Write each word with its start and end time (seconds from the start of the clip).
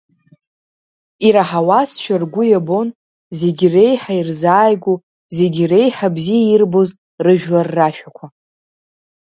Ираҳауазшәа 1.27 2.15
ргәы 2.21 2.43
иабон, 2.47 2.87
зегьы 3.39 3.67
реиҳа 3.73 4.13
ирзааигәоу, 4.19 4.97
зегьы 5.37 5.63
реиҳа 5.71 6.07
бзиа 6.15 6.49
ирбоз 6.53 6.89
рыжәлар 7.25 7.67
рашәақәа… 7.77 8.25